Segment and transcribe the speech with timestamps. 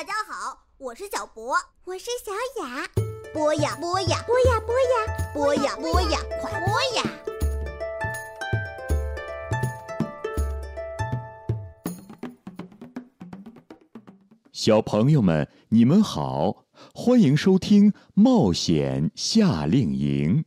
[0.00, 2.32] 大家好，我是小博，我是小
[2.64, 2.88] 雅。
[3.34, 7.02] 播呀播呀，播呀播呀，播呀播呀，快播呀！
[14.50, 16.64] 小朋友们，你们好，
[16.94, 20.44] 欢迎收听《冒险夏令营》。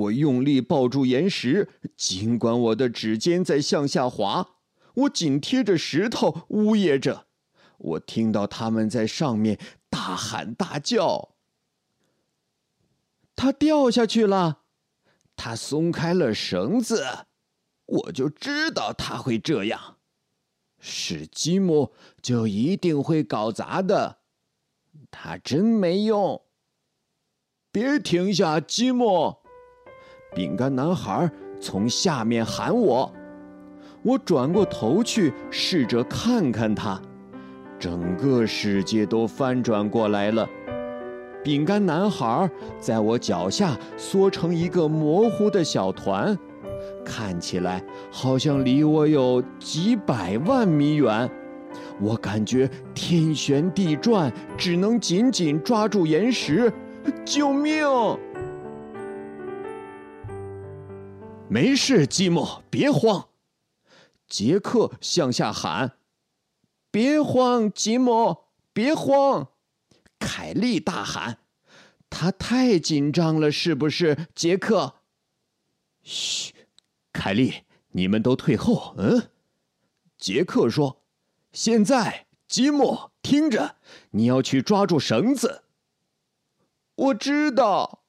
[0.00, 4.56] 我用力抱住岩石，尽管我的指尖在向下滑，
[4.94, 7.26] 我紧贴着石头呜咽着。
[7.78, 11.34] 我听到他们在上面大喊大叫。
[13.34, 14.64] 他掉下去了，
[15.34, 17.26] 他松开了绳子，
[17.86, 19.96] 我就知道他会这样。
[20.78, 24.18] 是积木，就一定会搞砸的。
[25.10, 26.42] 他真没用。
[27.72, 29.39] 别停下，积木！
[30.34, 31.28] 饼干男孩
[31.60, 33.12] 从下面喊我，
[34.02, 37.00] 我转过头去，试着看看他，
[37.78, 40.48] 整个世界都翻转过来了。
[41.42, 46.38] 饼干男孩在我脚下缩成一个模糊的小团，
[47.04, 51.28] 看起来好像离我有几百万米远。
[52.00, 56.72] 我感觉天旋地转，只能紧紧抓住岩石。
[57.24, 57.84] 救命！
[61.52, 63.28] 没事，积木，别慌。
[64.28, 65.96] 杰克向下喊
[66.92, 69.48] ：“别慌，积木，别慌。”
[70.20, 71.38] 凯莉大喊
[72.08, 75.00] ：“他太紧张了，是不是？”杰克，
[76.04, 76.54] 嘘，
[77.12, 78.94] 凯莉，你们都退后。
[78.96, 79.30] 嗯，
[80.16, 81.02] 杰克说
[81.52, 83.74] ：“现在，积木，听着，
[84.12, 85.64] 你要去抓住绳子。”
[86.94, 88.04] 我知道，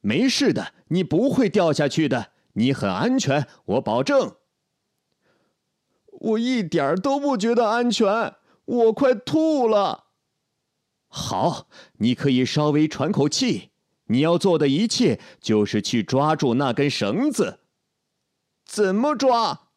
[0.00, 2.32] 没事的，你不会掉下去的。
[2.58, 4.34] 你很安全，我保证。
[6.06, 10.06] 我一点都不觉得安全，我快吐了。
[11.06, 13.70] 好，你可以稍微喘口气。
[14.06, 17.60] 你要做的一切就是去抓住那根绳子。
[18.64, 19.68] 怎么抓？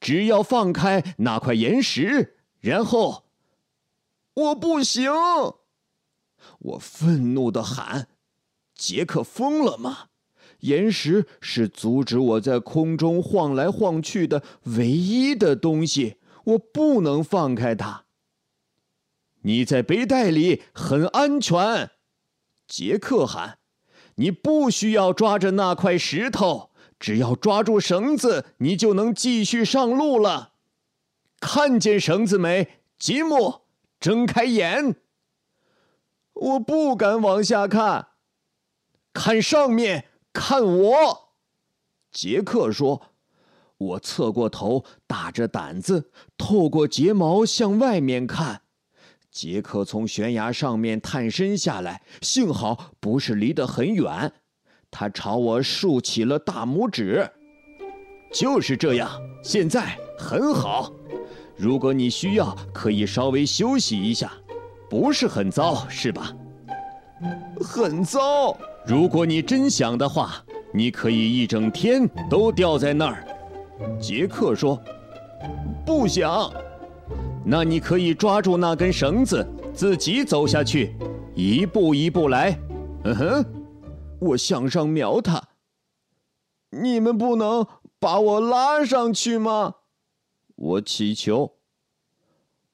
[0.00, 3.24] 只要放开那块岩石，然后……
[4.32, 5.10] 我不行！
[6.60, 8.08] 我愤怒的喊
[8.74, 10.08] ：“杰克疯了吗？”
[10.60, 18.04] 岩石是阻止我在空中晃来晃去的唯一的东西，我不能放开它。
[19.42, 21.90] 你在背带里很安全，
[22.66, 23.58] 杰克喊。
[24.16, 30.54] 你不需要抓着那块石头，只要抓住绳子，你就能继续上路了。
[31.38, 33.60] 看见绳子没，吉姆？
[34.00, 34.96] 睁开眼。
[36.32, 38.08] 我不敢往下看，
[39.12, 40.06] 看上面。
[40.38, 41.30] 看我，
[42.12, 43.00] 杰克说
[43.78, 48.60] ：“我侧过头，打着胆子，透过睫毛向外面看。
[49.30, 54.34] 杰克从悬崖上面探身下来，幸好不是离得很远。
[54.90, 57.30] 他朝我竖起了大拇指。
[58.30, 59.10] 就是这样，
[59.42, 60.92] 现在很好。
[61.56, 64.30] 如果你需要，可以稍微休息一下，
[64.90, 66.30] 不是很糟，是吧？
[67.58, 68.54] 很糟。”
[68.86, 73.26] 如果你真想的话，你可以一整天都吊在那儿。
[74.00, 74.80] 杰克说
[75.84, 76.52] ：“不想。”
[77.44, 80.96] 那你可以抓住那根绳子，自己走下去，
[81.34, 82.58] 一步一步来。
[83.04, 83.44] 嗯哼，
[84.20, 85.42] 我向上瞄他。
[86.70, 87.66] 你们不能
[87.98, 89.76] 把我拉上去吗？
[90.54, 91.52] 我祈求。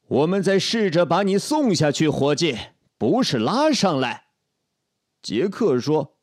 [0.09, 2.57] 我们在试着把你送下去，伙计，
[2.99, 4.25] 不是拉上来。
[5.23, 6.17] 杰克说：“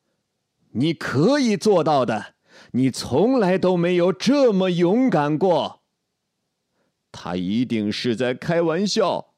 [0.74, 2.36] 你可以做到的，
[2.74, 5.84] 你从来都没有这么勇敢过。”
[7.12, 9.34] 他一定是在开玩笑。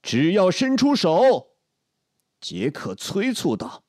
[0.00, 1.56] 只要伸出手，
[2.40, 3.84] 杰克催促道。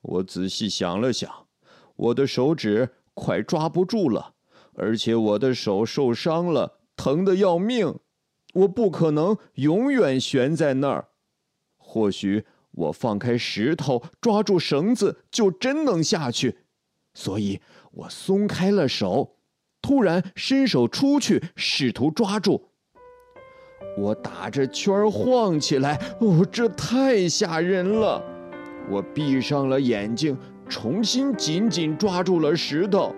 [0.00, 1.48] 我仔细想了想，
[1.96, 4.34] 我的手指快抓不住了，
[4.74, 7.98] 而且我的手受伤了，疼得要命。
[8.54, 11.08] 我不可能永远悬在那儿，
[11.76, 12.46] 或许。
[12.76, 16.58] 我放开石头，抓住绳子，就真能下去。
[17.12, 19.36] 所以我松开了手，
[19.82, 22.68] 突然伸手出去，试图抓住。
[23.98, 28.22] 我打着圈晃起来，哦，这太吓人了！
[28.90, 30.36] 我闭上了眼睛，
[30.68, 33.14] 重新紧紧抓住了石头。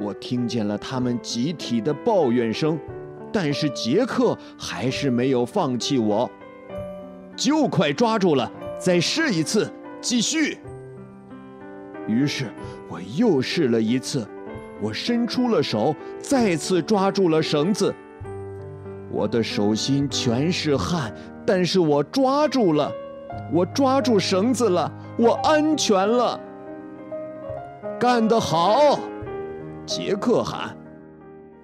[0.00, 2.78] 我听见了他们集体的抱怨声，
[3.32, 6.28] 但是杰克还是没有放弃我。
[7.36, 10.58] 就快抓住了，再试一次，继续。
[12.08, 12.50] 于是
[12.88, 14.26] 我又试了一次，
[14.80, 17.94] 我伸出了手，再次抓住了绳子。
[19.10, 21.14] 我的手心全是汗，
[21.46, 22.90] 但是我抓住了，
[23.52, 26.40] 我抓住绳子了，我安全了。
[27.98, 28.98] 干得好，
[29.86, 30.76] 杰克喊：“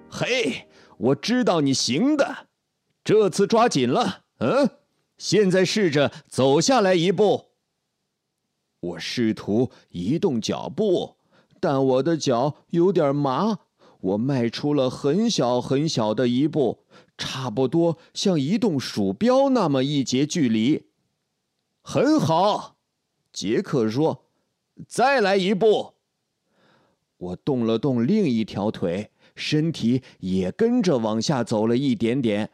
[0.09, 0.67] 嘿，
[0.97, 2.47] 我知道你行的，
[3.03, 4.69] 这次抓紧了。”嗯。
[5.23, 7.45] 现在试着走下来一步。
[8.81, 11.15] 我试图移动脚步，
[11.61, 13.59] 但我的脚有点麻。
[14.01, 16.83] 我迈出了很小很小的一步，
[17.17, 20.87] 差不多像移动鼠标那么一截距离。
[21.81, 22.75] 很好，
[23.31, 24.25] 杰克说
[24.85, 25.93] ：“再来一步。”
[27.15, 32.49] 我动了动另一条腿，身体也跟着往下走了一点点。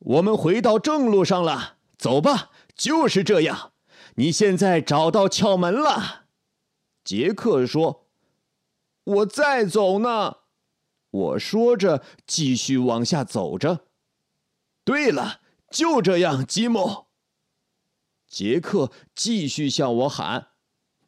[0.00, 3.72] 我们回到正路上了，走吧，就是这样。
[4.16, 6.24] 你现在找到窍门了，
[7.04, 8.08] 杰克说。
[9.04, 10.38] 我在走呢，
[11.10, 13.86] 我说着，继续往下走着。
[14.84, 17.06] 对了，就这样，吉姆。
[18.26, 20.48] 杰克继续向我喊：“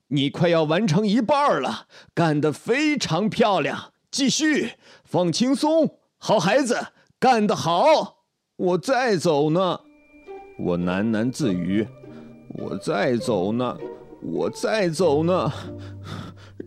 [0.09, 4.75] 你快要完成一半了，干得非常漂亮，继续，
[5.05, 8.22] 放轻松，好孩子，干得好。”
[8.63, 9.81] 我再走呢，
[10.57, 11.85] 我喃喃自语
[12.55, 13.77] ：“我再走呢，
[14.23, 15.53] 我再走呢，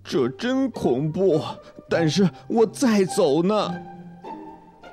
[0.04, 1.40] 这真恐怖。”
[1.88, 3.74] 但是我再走呢。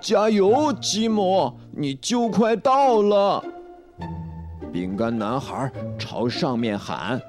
[0.01, 3.45] 加油，吉姆，你就快到了。
[4.73, 7.21] 饼干男孩朝上面喊，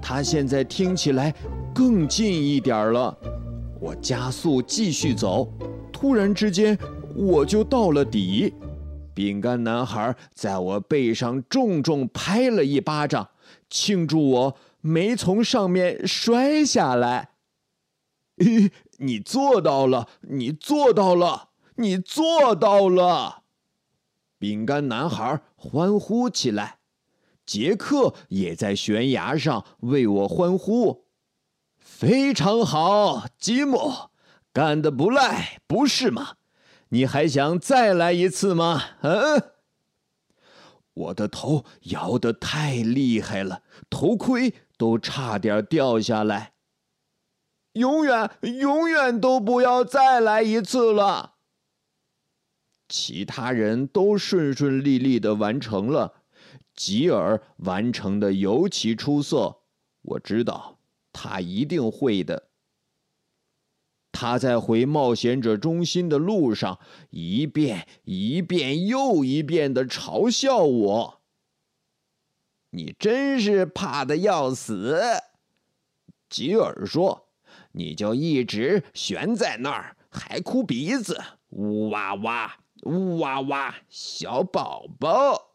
[0.00, 1.34] 他现在听起来
[1.74, 3.12] 更近一点了。
[3.80, 5.52] 我加速继续走，
[5.92, 6.78] 突然之间
[7.16, 8.54] 我就到了底。
[9.18, 13.30] 饼干男孩在我背上重重拍了一巴掌，
[13.68, 17.30] 庆祝我没从上面摔下来。
[18.98, 20.08] 你做到了！
[20.20, 21.48] 你做到了！
[21.74, 23.42] 你做到了！
[24.38, 26.78] 饼干男孩欢呼起来，
[27.44, 31.06] 杰克也在悬崖上为我欢呼。
[31.76, 34.10] 非常好，吉姆，
[34.52, 36.36] 干得不赖，不是吗？
[36.90, 38.82] 你还想再来一次吗？
[39.02, 39.52] 嗯，
[40.94, 46.54] 我的头摇得太厉害了，头盔都差点掉下来。
[47.74, 48.30] 永远，
[48.60, 51.34] 永远都不要再来一次了。
[52.88, 56.22] 其他人都顺顺利利的完成了，
[56.74, 59.58] 吉尔完成的尤其出色。
[60.00, 60.78] 我知道
[61.12, 62.47] 他一定会的。
[64.20, 66.80] 他在回冒险者中心的路上，
[67.10, 71.20] 一遍一遍又一遍的嘲笑我。
[72.70, 75.00] 你真是怕的要死，
[76.28, 77.28] 吉尔说。
[77.70, 85.54] 你就一直悬在那儿，还哭鼻子，呜哇哇，呜哇哇，小宝宝。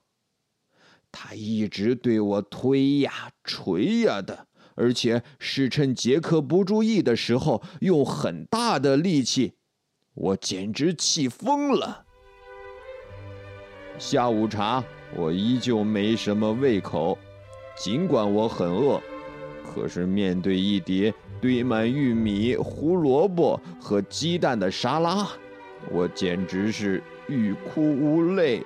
[1.12, 4.48] 他一直对我推呀捶呀的。
[4.76, 9.54] 而且是趁杰克不注意的时候，用很大的力气，
[10.14, 12.06] 我简直气疯了。
[14.00, 14.84] 下午茶
[15.16, 17.18] 我依旧没什么胃口，
[17.78, 19.00] 尽管我很饿，
[19.64, 25.28] 可是面对一碟堆满玉米、胡萝卜和鸡蛋的沙拉，
[25.92, 28.66] 我简直是欲哭无泪。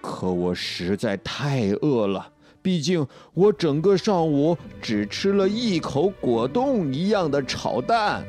[0.00, 2.32] 可我实在太饿了。
[2.68, 8.22] 毕竟我整个上午只吃了一口果冻一样的炒蛋，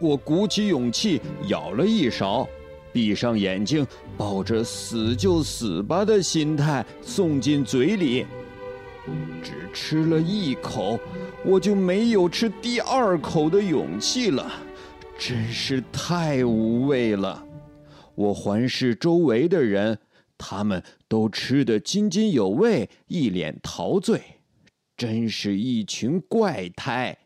[0.00, 2.44] 我鼓起勇气舀了一勺，
[2.92, 8.26] 闭上眼睛，抱着死就死吧的心态送进嘴里。
[9.44, 10.98] 只吃了一口，
[11.44, 14.50] 我就没有吃第二口的勇气了，
[15.16, 17.40] 真是太无味了。
[18.16, 19.96] 我环视周围的人。
[20.38, 24.40] 他们都吃得津津有味，一脸陶醉，
[24.96, 27.18] 真是一群怪胎。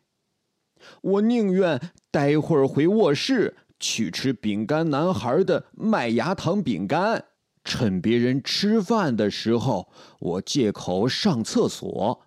[1.01, 7.27] 我宁愿待会儿回卧室去吃饼干男孩的麦芽糖饼干，
[7.63, 12.23] 趁别人吃饭的时候，我借口上厕所，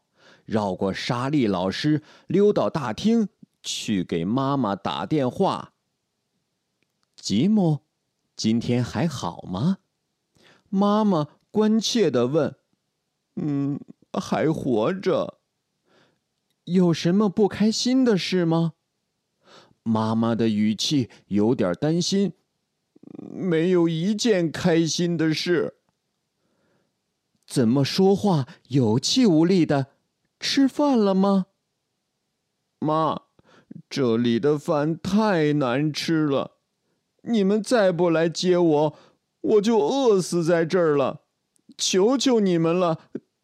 [0.46, 3.28] 绕过莎莉老师，溜到大厅
[3.62, 5.74] 去给妈妈打电话。
[7.16, 7.80] 吉姆，
[8.36, 9.80] 今天还好吗？
[10.76, 12.54] 妈妈关切地问
[13.40, 13.80] ：“嗯，
[14.12, 15.40] 还活着。
[16.66, 18.74] 有什么不开心的事吗？
[19.84, 22.34] 妈妈的语气有点担心。
[23.18, 25.78] 没有一件开心的事。
[27.48, 29.88] 怎么说话有气无力的？
[30.42, 31.46] 吃饭了吗？
[32.80, 33.22] 妈，
[33.90, 36.58] 这里的饭太难吃了。
[37.22, 38.98] 你们再不来接我，
[39.46, 41.22] 我就饿死在这儿了。
[41.78, 43.00] 求求你们了，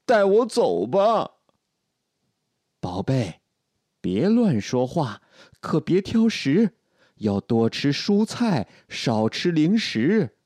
[0.05, 1.31] 带我走吧。
[2.79, 3.41] 宝贝，
[3.99, 5.21] 别乱说话，
[5.59, 6.75] 可别挑食，
[7.15, 10.37] 要多吃蔬菜，少吃零食。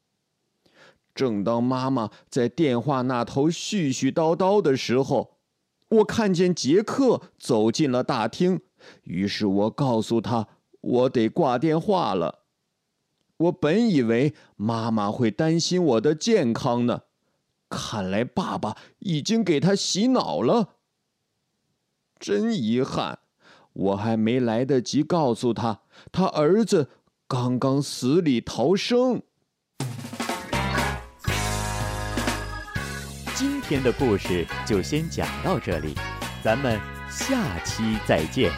[1.14, 5.38] 正当妈妈在电话那头絮絮叨叨的时候，
[5.90, 8.62] 我看见杰克走进了大厅，
[9.04, 10.48] 于是我告诉他，
[10.82, 12.45] 我得挂电话了。
[13.38, 17.02] 我本以为妈妈会担心我的健康呢，
[17.70, 20.76] 看来爸爸已经给他洗脑了。
[22.18, 23.20] 真遗憾，
[23.74, 25.82] 我还没来得及告诉他，
[26.14, 26.90] 他儿子
[27.28, 29.22] 刚刚死里逃生。
[33.36, 35.94] 今天的故事就先讲到这里，
[36.42, 38.50] 咱们下期再见。